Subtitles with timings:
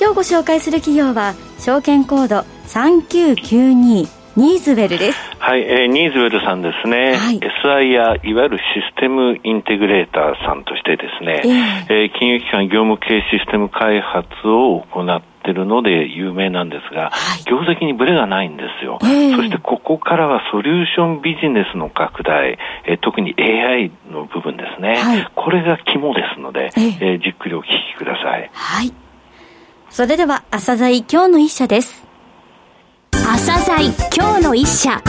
[0.00, 2.36] 今日ご紹介する企業は証券コード
[2.68, 5.18] 3992ニーズウェルです。
[5.38, 7.16] はい、えー、ニーズウェルさんですね。
[7.16, 8.64] はい、SI やいわゆるシ
[8.96, 28.50] ステムインテグレーターさんとしてですね、えー、えー、金融機関業務系システム開発を行っているので有名なんですが、はい、業績にブレがないんですよ、えー、そしてここからはソリューションビジネスの拡大、えー、特に AI の部分ですね、はい、これが肝ですので、えー、えー、じっくりお聞きください。
[28.54, 28.94] はい
[29.92, 32.04] それでは、朝鮮今日の一社です。
[33.10, 35.02] 朝鮮今日の一社。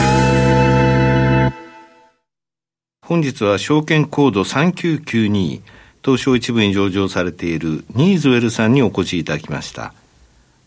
[3.06, 5.62] 本日は証券コード3992
[6.04, 9.94] 東証一部に上場されているニーズウェルさんにお越しいただきました。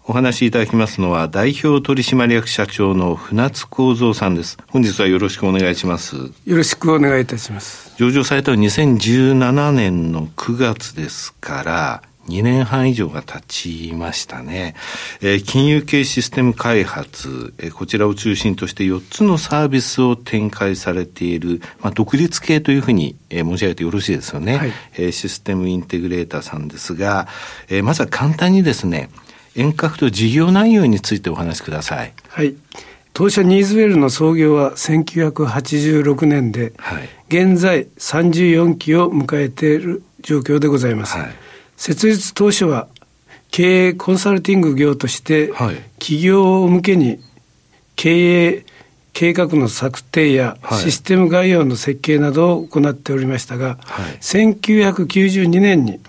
[0.06, 4.58] お話しいただきますのは代表取締役社長の船津幸三さんです。
[4.70, 6.16] 本日はよろしくお願いします。
[6.46, 7.94] よろしくお願いいたします。
[7.98, 14.76] 上場されたのは2017年の9月ですから、2年半以上が経ちましたね。
[15.22, 24.58] えー、金融系システム開発、えー、こちらを中心として4つのサービスを展開されている、まあ、独立系というふうに、えー、申し上げてよろしいですよね。
[24.58, 27.28] はい、えー、システムインテグレーターさんですが、
[27.70, 29.10] えー、まずは簡単にですね、
[29.56, 32.14] 遠隔と事業内容についてお話しください。
[32.30, 32.56] はい。
[33.14, 41.18] 当社ニーズウェルの創業は1986年で、はい、現在34期を迎えている状況でございます。
[41.18, 41.45] はい
[41.78, 42.88] 設立当初は
[43.52, 45.48] 経営コンサルティング業として、
[46.00, 47.20] 企業向けに
[47.96, 48.66] 経営
[49.16, 56.02] 計画の策定やシステム概要の設計などを行っておりましたが、はい、1992年に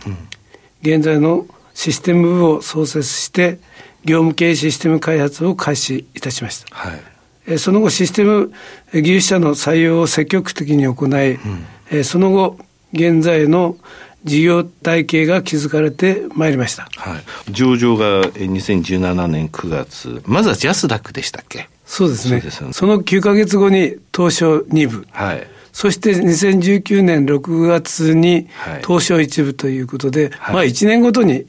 [0.82, 3.60] 現在のシステム部を創設して
[4.04, 6.96] 業務系システム開発を開始いたしました、は
[7.46, 8.52] い、その後システム
[8.92, 11.38] 技術者の採用を積極的に行い、
[11.92, 12.58] うん、その後
[12.92, 13.76] 現在の
[14.24, 16.88] 事業体系が築かれてまいりました。
[16.96, 17.18] は
[17.48, 17.52] い。
[17.52, 20.22] 上場が2017年9月。
[20.26, 21.68] まずはジャスダックでしたっけ？
[21.84, 22.40] そうですね。
[22.50, 25.06] そねその9か月後に東証2部。
[25.10, 25.46] はい。
[25.72, 28.48] そして2019年6月に
[28.86, 31.44] 東証1部ということで、はい、まあ1年ごとに、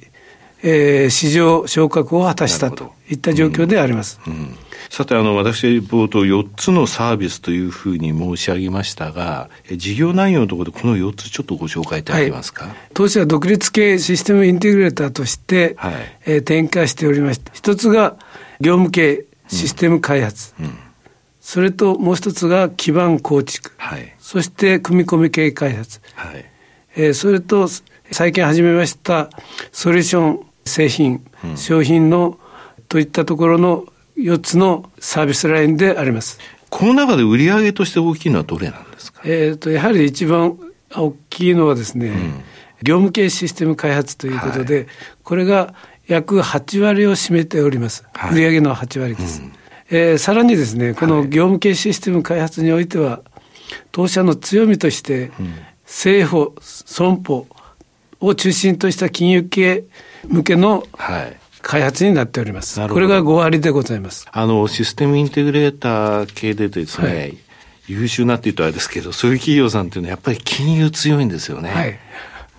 [0.63, 4.19] えー、市場昇格を果たしたといった状況であります。
[4.27, 4.55] うん、うん
[4.89, 12.65] さて、あの、私、冒頭4つのサービスというふうに申し上げましたが、事業内容のところでこの4つちょっとご紹介いただけますか？
[12.65, 15.93] はい、当社は独立系システムインテグレーターとして、はい、
[16.25, 17.51] えー、展開しておりました。
[17.53, 18.17] 一つが
[18.59, 20.53] 業務系システム開発。
[20.59, 20.73] うんうん、
[21.41, 23.73] それともう一つが基盤構築。
[23.77, 26.01] はい、そして組み込み系開発。
[26.15, 26.45] はい
[26.95, 27.67] えー、それと
[28.11, 29.29] 最近始めました
[29.71, 32.39] ソリューション製品、うん、商品の
[32.89, 33.85] といったところの
[34.17, 36.39] 4つのサービスラインであります。
[36.69, 39.21] この中で売上として大きいのはどれなんですか？
[39.25, 40.59] えっ、と、やはり一番
[40.93, 42.15] 大きいのはですね、うん、
[42.83, 44.87] 業務系システム開発ということで、はい、
[45.23, 45.73] これが
[46.07, 48.05] 約8割を占めております。
[48.13, 49.41] はい、売上の8割です。
[49.41, 49.53] うん、
[49.89, 53.21] えー、さらにですね、この業務系システム開発においては、
[53.91, 55.31] 当社の強みとして、
[55.85, 57.47] 政府、損保
[58.19, 59.83] を中心とした金融系
[60.27, 62.79] 向けの、はい開発になっております。
[62.87, 64.25] これが5割でございます。
[64.31, 67.37] あの、システムインテグレーター系でですね、はい、
[67.89, 71.69] 優秀なって言うとあれですけど、そういう企業さんっていうのはやっぱり金融強いんですよね。
[71.69, 71.99] はい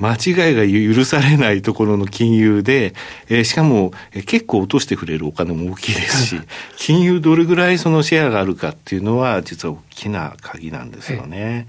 [0.01, 2.95] 間違いが許されないところの金融で、
[3.29, 6.41] えー、しかも、えー、結構落としてくれるお金も大きいですし、
[6.79, 11.45] 金融どれぐらいそのシェアがあるかっていうのは実は大きな鍵なんですよね。
[11.45, 11.67] はい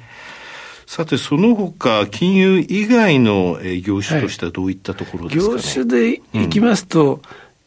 [0.90, 5.54] さて、その他、金融以外の業種としてはどういったところですか、ね？
[5.54, 7.22] はい、業種でいきますと、うん、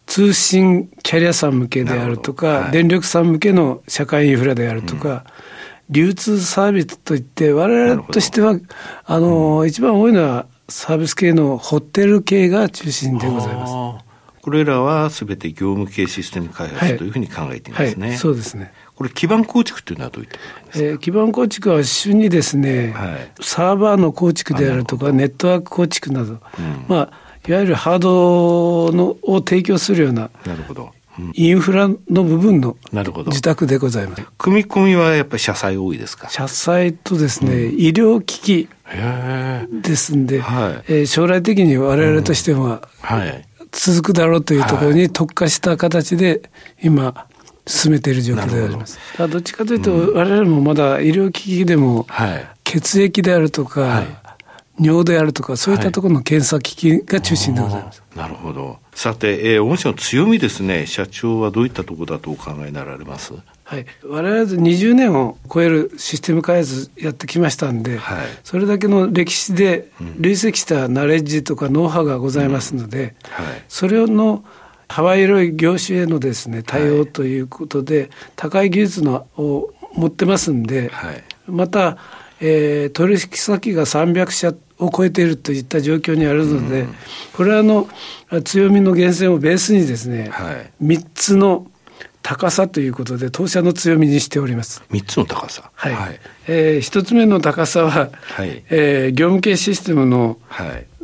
[0.07, 5.25] 通信キャリアさん向けであるとか、はい、電力さん向けの社会インフラであるとか、
[5.89, 8.59] うん、流通サービスといって、我々としては、
[9.05, 14.05] あの、うん、一番多いのはサービス系のホテル系が中心でございます。
[14.41, 18.09] これらはすべて業務系システム開発というふうに考えていますね。
[18.09, 18.73] はい、そうですね。
[18.95, 20.39] これ基盤構築というのはどういった
[20.79, 26.41] えー、基盤構築は主にですね、はい、サーバーの構築であるとか、ネットワーク構築など、うん、
[26.89, 27.13] まあ、
[27.49, 30.91] いわゆるハードのを提供するような、なるほど。
[31.35, 32.77] インフラの部分の
[33.27, 34.23] 自宅でございます。
[34.39, 36.31] 組み込みはやっぱり社債多いですか？
[36.31, 38.69] 社債とですね、うん、医療機器
[39.83, 43.47] ですんで、はい、えー、将来的に我々としては、うん、はい。
[43.73, 46.51] 続くだろうというところに特化した形で
[46.83, 47.27] 今
[47.67, 48.99] 進めている状況であります。
[49.19, 49.39] ど。
[49.39, 52.07] っちかというと、我々もまだ医療機器でも、
[52.65, 58.03] 血液であるとか、はい、尿であるとか、そういったところの検査機器が中心でございます。
[58.17, 58.79] なるほど。
[58.95, 63.33] さて、えー、御社の強みですね、社長はどういったところだとお考えになられます？
[63.65, 73.45] はい、我々20年を超えるシステム開発やってきましたんで、はい、それだけの歴史で累積したナレッジとかノウハウがございますので、うん。
[73.47, 74.45] はい、それの
[74.93, 80.91] 幅広い業種へのですね対応ということで、はい、高い技術のを持ってますんで、
[81.47, 81.99] また、
[82.41, 86.95] えー、取引先が300社を超えているといった状況にあるので、うん、
[87.35, 87.89] これはあの
[88.45, 91.67] 強みの源泉をベースにですね、はい、3つの
[92.23, 94.83] 高さということで、当社の強みにしております。
[94.91, 95.71] 3つの高さ？
[95.75, 95.95] はい。
[95.95, 100.39] はい、えー、1つ目の高さは、はい、えー、業務系システムの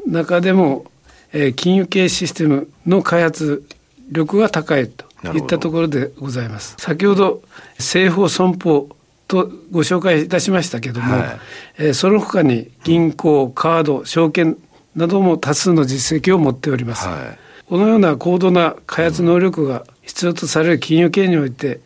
[0.07, 0.87] 中でも、
[1.33, 3.65] えー、金融系システムの開発
[4.11, 6.77] 力が高いといったところでございます。
[6.79, 7.43] 先ほど、
[7.79, 8.89] 政法損保
[9.27, 11.41] とご紹介いたしましたけども、はい、
[11.79, 14.57] えー、その他に銀行、カード、証券
[14.97, 17.07] なども多数の実績を持っております。
[17.07, 21.81] はいこのような高度な開発能力が必要とされる金融系において、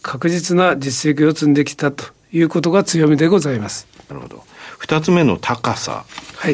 [0.00, 3.86] 確実な実績を積んできたということが強みでございます。
[4.08, 4.44] なるほど。
[4.78, 6.06] 二つ目の高さ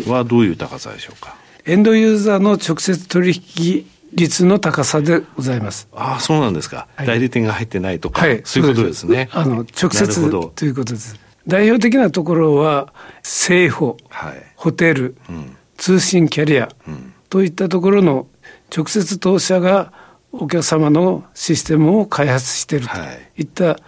[0.09, 5.89] はどういう高さでしょうか、はい、エンドユーザーの直接取引率の高さでございます。
[5.93, 6.89] ああ、そうなんですか。
[6.97, 9.29] はい、代理店が入ってないとか、はい、そういうことですね。
[9.33, 11.19] あの、直接ということです。
[11.47, 12.93] 代表的なところは、
[13.23, 18.27] 政府、はい、ホテル、うん、通信キャリア、うん、といったところの
[18.75, 19.93] 直接当社が
[20.33, 22.95] お客様のシステムを開発していると
[23.37, 23.45] い。
[23.45, 23.79] った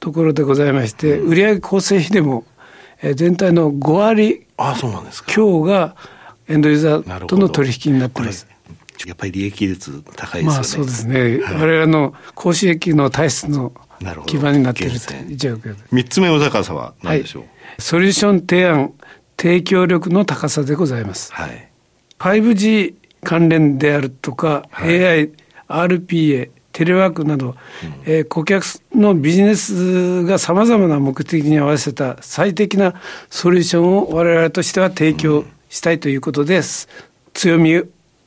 [0.00, 2.44] ところでございまして、売上構成比でも
[3.14, 4.46] 全体の5割
[5.26, 5.96] 強が
[6.48, 8.46] エンドユーザーとの取引になっています。
[9.06, 10.54] やっぱり利益率高いですよね。
[10.54, 11.20] まあそうですね。
[11.20, 13.72] はい、我々の公収益の体質の
[14.26, 15.82] 基盤になっているという状況で。
[15.90, 18.92] 三つ目の高さは何でしょう、はい、ソリューション提案、
[19.36, 21.32] 提供力の高さでございます。
[21.32, 21.68] はい、
[22.18, 25.30] 5G 関連であるとか、はい、AI、
[25.68, 27.54] RPA、テレワークなど、うん、
[28.04, 28.64] えー、顧客
[28.94, 32.94] のビジネスがさまざまな目的に合わせた最適な
[33.30, 36.88] ソリューションを我々としては提供したいということです。
[37.00, 37.82] うん、強み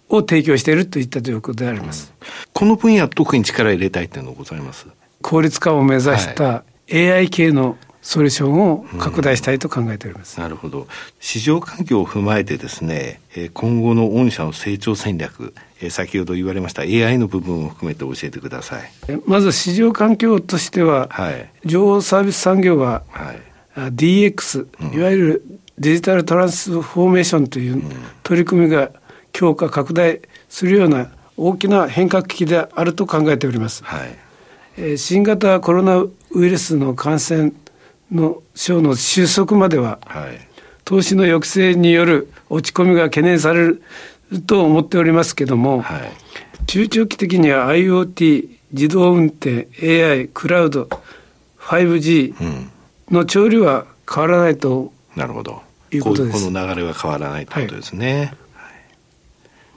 [0.10, 2.14] を提供しているといった状況であります。
[2.20, 4.88] うん、この分野特に力入れたいというのはございます？
[5.22, 10.88] 効率化を目指した AI 系のソリューションを拡大したいと考えております、うん、なるほど。
[11.20, 13.20] 市場環境を踏まえてですね
[13.54, 15.54] 今後の御社の成長戦略
[15.90, 18.90] 先ほど言われました AI の部分を含めて教えてください。
[19.26, 23.42] まず市場環境としては、はい、情報サービス産業は、はい、
[23.76, 25.44] DX、うん、いわゆる
[25.78, 27.84] デジタルトランスフォーメーションという
[28.24, 28.90] 取り組みが
[29.38, 30.20] 強化拡大
[30.50, 34.00] するような大きな変革期であると考えております、は
[34.82, 37.54] い、新型コロナウイルスの感染
[38.12, 40.40] の症の収束までは、はい、
[40.86, 43.84] 投資の抑制による落ち込みが懸念される
[44.48, 50.90] と思っておりますけども、はい、中長期的には IoT、自動運転、AI、クラウド、
[51.60, 52.34] 5G
[53.12, 55.62] の潮流は変わらないと、なるほど。
[55.92, 56.46] いうことです。
[56.46, 58.18] この流れは変わらないということですね。
[58.18, 58.38] はい、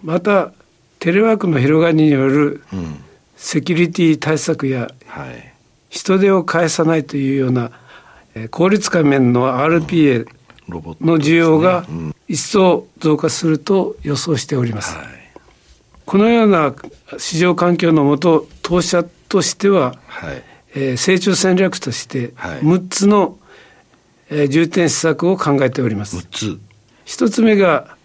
[0.03, 0.53] また、
[0.99, 2.63] テレワークの広がりによる
[3.37, 4.91] セキュリティ対策や、
[5.89, 7.73] 人手を返さないというような
[8.51, 10.27] 効率化面の RPA
[10.69, 11.85] の需要が
[12.29, 14.97] 一層増加すると予想しております。
[14.97, 15.07] はい、
[16.07, 16.75] このような
[17.19, 20.43] 市場環境のもと、当社としては、はい、
[20.75, 23.39] えー、成長戦略として6つの、
[24.31, 26.25] えー、重点施策を考えております。
[26.31, 26.59] つ。
[27.07, 27.97] 1つ目が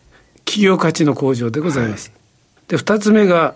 [0.45, 2.11] 企業価値の向上でございます。
[2.11, 2.15] は
[2.67, 3.55] い、で2つ目が、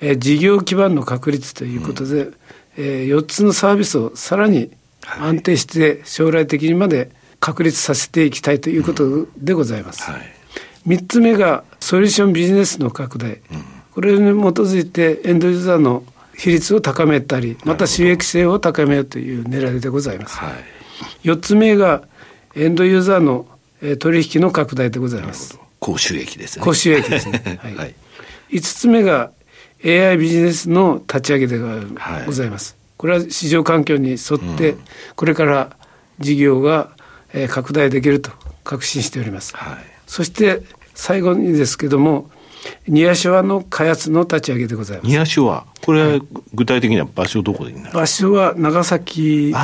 [0.00, 2.34] えー、事業基盤の確立ということで、うん、
[2.76, 4.70] えー、4つのサービスをさらに
[5.20, 7.10] 安定して将来的にまで
[7.40, 10.02] 確立させていきたいということでございます。
[10.10, 10.20] はい、
[10.86, 13.40] 3つ目がソリューションビジネスの拡大、
[13.94, 14.24] これに基
[14.60, 16.04] づいてエンドユーザーの
[16.36, 20.36] 比率を高めたりまた収益性を高めようという狙いでございます。
[20.38, 20.50] は
[21.22, 22.02] い、4つ目が
[22.54, 23.46] エンドユーザーの
[24.00, 25.58] 取引の拡大でございます。
[25.80, 26.64] 高収益ですね。
[26.64, 27.42] 高収益ですね。
[27.62, 27.74] はい。
[27.74, 27.94] はい、
[28.50, 29.30] 5つ目が
[29.84, 31.58] AI ビジネスの立ち上げで
[32.26, 32.76] ございます。
[32.96, 34.76] これは市場環境に沿って、
[35.14, 35.76] これから
[36.18, 36.90] 事業が
[37.48, 38.32] 拡大できると
[38.64, 39.56] 確信しております。
[39.56, 40.62] はい、そして
[40.94, 42.28] 最後にですけども、
[42.88, 45.06] ニアショアの開発の立ち上げでございます。
[45.06, 46.20] ニアショア、これは
[46.54, 49.54] 具体的には場所どこで場所は長崎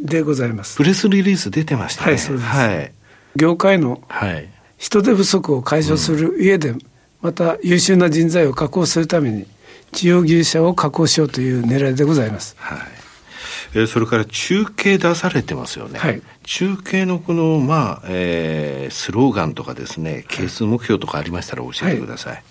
[0.00, 0.76] でございます。
[0.76, 2.10] プレスリリース出てましたね。
[2.12, 2.48] はい、そうです。
[2.48, 2.92] はい、
[3.36, 4.02] 業界の
[4.80, 6.74] 人手不足を解消する上で、
[7.20, 9.46] また優秀な人材を確保するために
[9.92, 12.56] 地方技術者を確保しようという狙いでございます。
[12.58, 12.78] はい。
[13.74, 15.98] えー、それから中継出されてますよね。
[15.98, 22.32] はい、中継のこの、まあ、えー、スローガンとかですね、係数目標とかありましたら教えてください。
[22.32, 22.42] はい、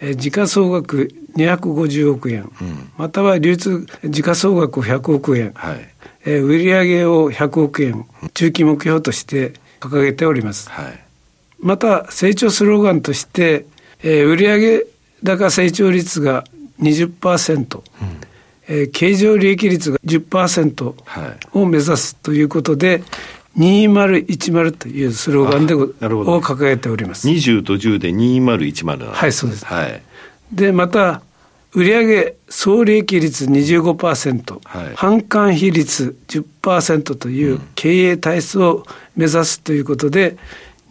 [0.00, 5.88] えー、時価総額250億円、うん、または流通時価総額100億円、はい。
[6.24, 10.70] えー、売上を100億円、中期目標として掲げております。
[10.70, 11.03] はい、
[11.64, 13.64] また、成長スローガンとして、
[14.02, 14.86] えー、売上
[15.22, 16.44] 高成長率が
[16.80, 17.82] 20%、うん。
[18.68, 20.94] えー、経常利益率が10%
[21.54, 23.02] を目指すということで、
[23.56, 25.86] 2010というスローガンでを
[26.42, 27.26] 掲げております。
[27.28, 29.64] 20と10で2010はい、そうです。
[29.64, 30.02] はい。
[30.52, 31.22] で、また、
[31.72, 38.84] 売上総利益率25%、はい、販管比率10%という経営体質を
[39.16, 40.36] 目指すということで、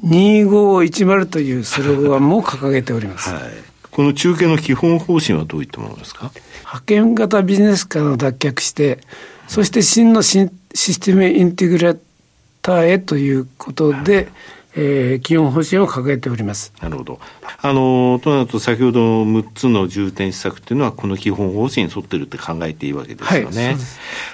[0.03, 3.33] 2510というスローガンも掲げております。
[3.33, 3.43] はい、
[3.89, 6.31] この中継の基本方針はどういったものですか？
[6.59, 8.99] 派遣型ビジネスからの脱却して、
[9.47, 11.99] そして真のシステムインテグレー
[12.61, 14.29] ターへということで、
[14.75, 16.73] えー、基本方針を掲げております。
[16.81, 17.19] なるほど。
[17.61, 23.65] あの、となると先ほどの6つの重点施策というのは、この基本方針に沿ってるって考えていいわけですよね。
[23.67, 23.75] はい、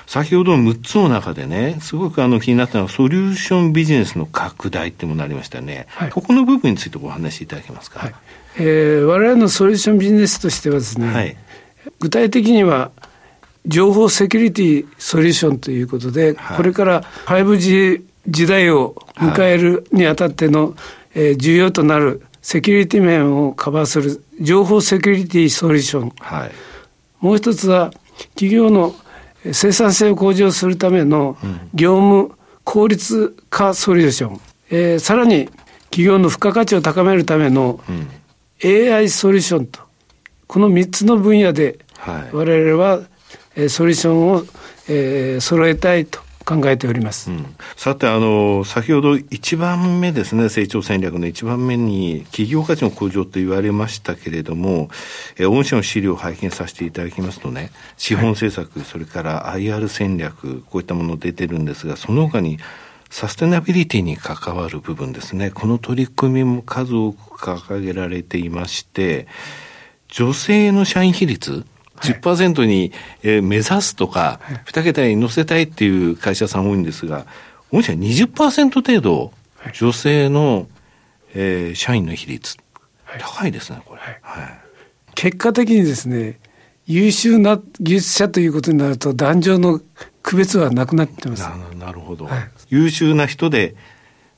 [0.08, 5.88] 先ほどの6つの中でね、すごくあの気になったのは、ソリューションビジネスの拡大ってもなりましたね。
[5.90, 8.00] はい、ここの部分についてお話しいただけますか？
[8.00, 8.14] はい、
[8.58, 11.36] えー、我々のソリューションビジネスとしてはですね、はい、
[12.00, 12.92] 具体的には、
[13.66, 20.76] 情報セキュリティソリューションということで、はい、これから 5G 時代を迎えるにあたっての、
[21.14, 26.52] えー、重要となるセキュリティ面をカバーする情報セキュリティソリューション、はい、
[27.20, 27.92] もう一つは
[28.36, 28.96] 企業の
[29.52, 31.38] 生産性を向上するための
[31.74, 32.32] 業務
[32.64, 35.50] 効率化ソリューション、うん、えー、さらに
[35.86, 37.80] 企業の付加価値を高めるための
[38.64, 39.82] AI ソリューションと。
[40.48, 41.78] この3つの分野で
[42.32, 43.02] 我々は
[43.70, 44.44] ソリューションを、
[44.88, 54.90] えー、揃えたいと考えております、うん、さてあの、先ほど1番目ですね、成長戦略の1番目に、企業価値の向上と言われましたけれども、
[55.38, 62.58] え御社の資料を拝見させていただきますとね、資本政策、はい、それから IR 戦略、こういったもの出てるんですが、その他に、
[63.12, 69.28] サステナビリティに関わる部分ですね、この取り組みも数多く掲げられていまして、
[70.08, 71.64] 女性の社員比率、
[72.02, 72.92] 10%に、
[73.24, 77.26] えー、目指すとか、はい、2桁に乗せたいっていう会社さん多いんですが、
[77.72, 79.32] 御社20%程度、
[79.74, 80.68] 女性の、
[81.34, 82.58] えー、社員の比率、
[83.20, 84.02] 高いですね、これ。
[84.22, 84.60] はい、
[85.16, 86.40] 結果的にですね、
[86.86, 89.82] 優秀な技術者ということになると、男女の
[90.24, 91.48] 区別はなくなってます。
[91.78, 93.76] なるほど、はい、優秀な人で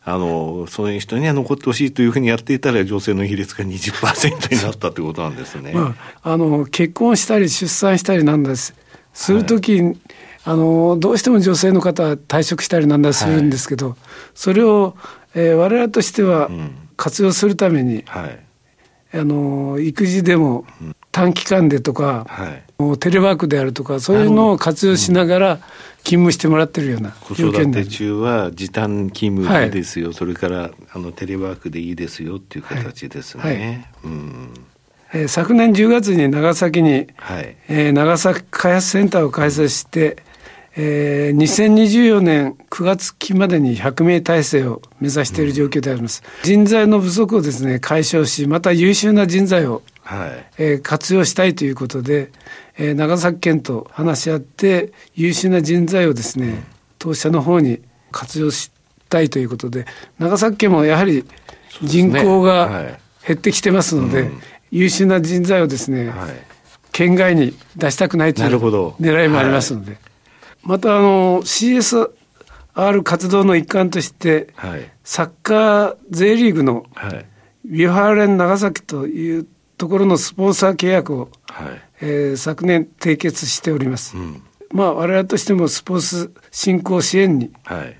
[0.03, 5.73] あの、そういう人には残ってほしいというふうにやっていたら、女性の比率が20%になったということなんですね。
[5.75, 8.73] まあ、あの、結婚したり出産したりなんです。
[9.13, 9.97] するとき、はい、
[10.45, 13.97] あの、どうしても女性の方は退職したりなんだするんですけど、はい、
[14.33, 14.95] それを、
[15.35, 16.49] えー、我々としては
[16.97, 18.39] 活用するために、うんはい、
[19.13, 20.65] あの、育児でも
[21.11, 22.63] 短期間でとか、はい、
[22.99, 25.59] テレワークであるとか、そういうのを活用しながら、
[26.03, 29.71] 勤務してもらってるような子育て中は時短勤務でいい。
[29.71, 33.43] ですよ、はい、それからあのテレワークでいいですよっていう形ですね。
[33.43, 33.55] はい。
[33.55, 34.53] はい、うん。
[35.13, 37.55] えー、昨年10月に長崎に、はい。
[37.67, 40.23] えー、長崎開発センターを開設して、
[40.75, 46.23] えー、2024年9月期までに100名体制を目指している状況であります。
[46.25, 50.45] うん、人材の不足をですね、解消し、また優秀な人材を、はい。
[50.57, 52.31] えー、活用したいということで、
[52.77, 56.63] えー、長崎県と話し合って優秀な人材をですね
[56.99, 57.81] 当社の方に
[58.11, 58.71] 活用し
[59.09, 59.85] たいということで
[60.19, 61.25] 長崎県もやはり
[61.83, 66.31] 人口が減ってきてますので、ねはい優秀な人材をですね、はい、
[66.91, 69.99] 県外に出したくないという狙いもありますので、はい、
[70.63, 76.85] またあの CSR 活動の一環として、はい、サッカー J リーグの
[77.65, 79.45] ビュハーレン長崎という
[79.81, 84.15] ところのスポンサー契約を、はいえー、昨年締結しております。
[84.15, 87.51] うん、まあ我々としてもスポーツ振興支援に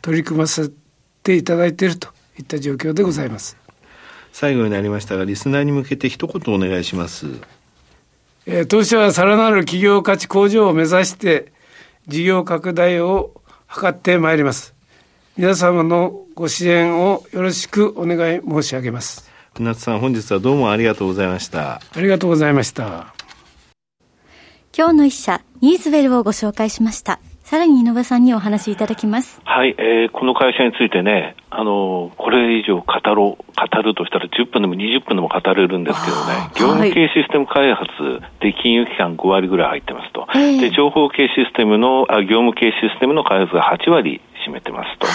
[0.03, 0.69] 取り組ませ
[1.23, 3.57] ていただいているといった状況でございます。
[4.31, 7.25] 最後になりましたが、リスナーに向けて一言お願いします。
[8.45, 11.51] えー、当社はさらなる企業価値向上を目指して
[12.07, 13.41] 事業拡大を
[13.75, 14.75] 図ってまいります。
[15.35, 19.30] 皆様のご支援をよろしくお願い申し上げます。
[19.53, 21.81] 船津さん、本日はどうもありがとうございました。
[21.93, 23.13] ありがとうございました。
[24.75, 27.20] 今日の一社、ニーズウェルをご紹介しました。
[27.43, 29.41] さらに井上さんにお話しいただきます。
[29.43, 37.91] はい、えー、この会社についてね、あの、これ以上語ろう、語るとしたら10分でも20分でも語れるんですけどね、業務系システム開発
[38.39, 40.27] で金融機関5割ぐらい入ってますと。
[40.34, 45.07] で、情報系システムの、あ業務系システムの開発が8割占めてますと。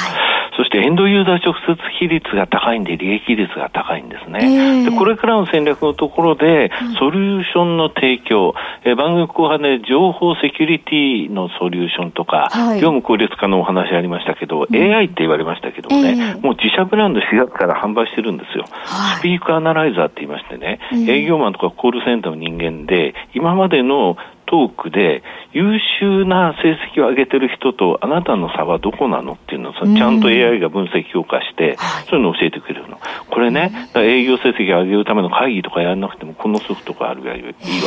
[0.57, 4.41] そしてエンドユーザー直接比率が高いんで利益率が高いんですね。
[4.43, 8.55] えー、でこれからの戦略のところで、ソリューションの提供、
[8.85, 18.65] えー、番組後半で情報セキュリティのソリューションとか、はい、業務効率化のお話ありましたけど、うん、AI って言われましたけどもね、えー、もう自社ブランド4月から販売してるんですよ。
[18.87, 25.23] はい、スピークアナライザーって言いましてね、営業マンとかコールセンターの人間で、今までのトークで
[25.53, 31.77] 優秀な成績を上げてる人とあなたの差はどこなのっていうのをちゃんと AI が分析評価して、
[32.09, 32.99] そういうのを教えてくれるの。
[33.31, 37.87] これね、営業成績を上げるための会議とかやらなくてもこのソフトがあるがいいわけです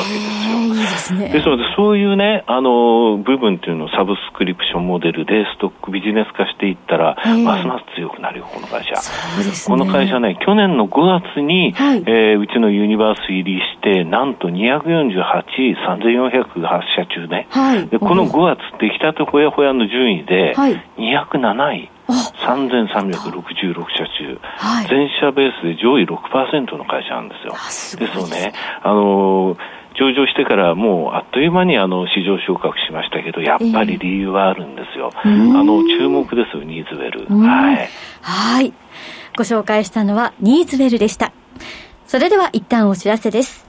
[0.52, 0.74] よ。
[0.74, 1.30] ですね。
[1.30, 8.96] ですのでそういうね、あの、部分っていうのをサブスクリプションモデルでストックビジネス化していったら、ますます強くなるよ、この会社。
[9.68, 20.56] この会社ね、去年の5月に、はい、えー、うちのユニバース入りして、なんと248位、3400発射中ね、はい、でこの5月出来たてほやほやの順位で
[20.98, 21.92] 207位。
[22.10, 27.56] 3366社中、はい、全社ベースで上位6%の会社なんですよ。
[27.70, 29.56] すですよね、あの
[30.00, 35.12] 上場してからもうあっという間にあの市場昇格しましたけど、やっぱり理由はあるんですよ。
[35.26, 37.26] えー、あの注目ですよ、ニーズウェル。
[37.46, 37.90] はい。
[38.22, 38.74] はい。
[39.38, 41.32] ご紹介したのはニーズウェルでした。
[42.08, 43.69] それでは一旦お知らせです。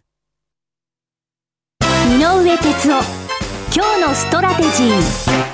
[2.09, 3.03] 井上哲夫。
[3.73, 5.50] 今日のストラテジー。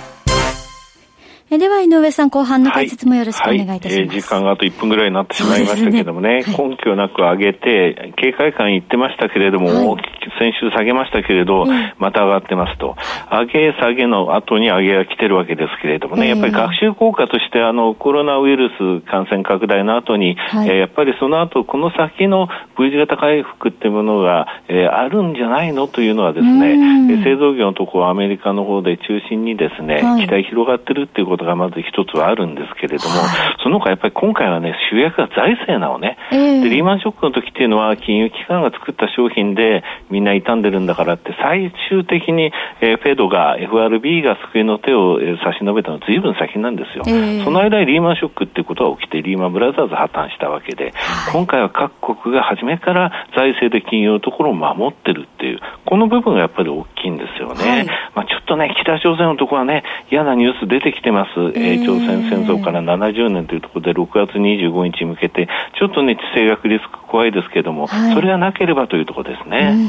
[1.50, 3.98] えでは井上さん後半の解説もよろしくお願いいたします、はい。
[4.00, 10.04] はい、えー、時間があと1分ぐらいになってしまいましたけれどもね、ねはい、根拠なく上げて警戒感言ってましたけれども、はい、
[10.40, 11.66] 先週下げましたけれど、
[12.00, 12.98] また上がってますと。
[13.32, 47.04] 上げ下げの後に上げが来てるわけですけれどもね、やっぱり学習効果としてあのコロナウイルス感染拡大の後に、はい、えー、やっぱりその後この先の V 字型回復っていうものが、えー、あるんじゃないのというのはですね、製造業のところアメリカの方で中心にですね、期待広がってるっていうことことがまず一つはあるんですけれども、はい、その他やっぱり今回はね、主役が財政なのね、えー、で、リーマンショックの時っていうのは金融機関が作った商品でみんな傷んでるんだからって、最終的に、えー、フェドが、FRB が救いの手を、えー、差し伸べたのは随分先なんですよ。
[47.08, 57.70] えー、その間にリーマンショックっていうことが起きて、リーマンブラザーズ破綻したわけで、はい、今回は各国が初めから財政で金融のところを守ってるっていう、この部分がやっぱり大きいんですよね。
[57.70, 61.27] はい、まあちょっとね、北朝鮮のところはね、嫌なニュース出てきてます。
[61.56, 69.88] えー、朝鮮戦争から70年というところで6月25日に向けて、ちょっとね、地政学リスク怖いですけれども、はい、それがなければというところですね、うん、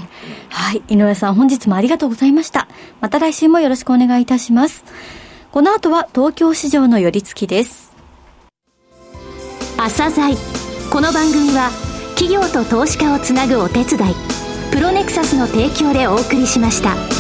[0.51, 0.83] はい。
[0.89, 2.69] 井上さん、本日もありがとうございました。
[3.01, 4.85] また来週もよろしくお願いいたします。
[5.51, 7.89] この後は東京市場の寄り付きです。
[9.79, 10.35] 朝鮮
[10.91, 11.71] この番組は
[12.17, 14.15] 企業と投資家をつなぐお手伝い
[14.73, 17.18] プロネクサスの提供でお送りしました。